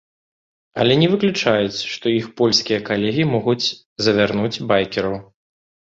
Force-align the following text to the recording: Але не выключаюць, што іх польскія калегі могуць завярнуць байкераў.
Але 0.83 0.93
не 1.01 1.09
выключаюць, 1.13 1.79
што 1.93 2.05
іх 2.21 2.25
польскія 2.43 2.79
калегі 2.91 3.31
могуць 3.37 3.59
завярнуць 4.09 4.57
байкераў. 4.77 5.15